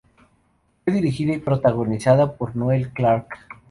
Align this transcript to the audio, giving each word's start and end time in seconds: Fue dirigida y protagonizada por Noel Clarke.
Fue 0.83 0.95
dirigida 0.95 1.35
y 1.35 1.39
protagonizada 1.39 2.35
por 2.35 2.55
Noel 2.55 2.89
Clarke. 2.89 3.37